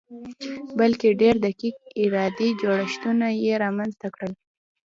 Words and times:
بلکې 0.79 1.09
ډېر 1.21 1.35
دقیق 1.45 1.77
اداري 2.03 2.49
جوړښتونه 2.61 3.27
یې 3.43 3.53
رامنځته 3.63 4.07
کړل 4.15 4.33